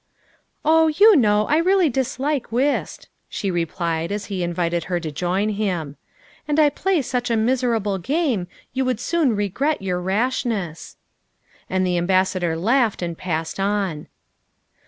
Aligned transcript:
"Oh, 0.65 0.87
you 0.87 1.15
know, 1.15 1.45
I 1.45 1.57
really 1.57 1.87
dislike 1.87 2.51
whist," 2.51 3.07
she 3.29 3.51
replied 3.51 4.11
as 4.11 4.25
he 4.33 4.41
invited 4.41 4.85
her 4.85 4.99
to 4.99 5.11
join 5.11 5.49
him," 5.49 5.95
and 6.47 6.59
I 6.59 6.69
play 6.71 7.03
such 7.03 7.29
a 7.29 7.37
miser 7.37 7.75
able 7.75 7.99
game 7.99 8.47
you 8.73 8.83
would 8.83 8.99
soon 8.99 9.35
regret 9.35 9.79
your 9.79 10.01
rashness. 10.01 10.97
''And 11.69 11.85
the 11.85 11.99
Ambassador 11.99 12.57
laughed 12.57 13.03
and 13.03 13.15
passed 13.15 13.59
on. 13.59 14.07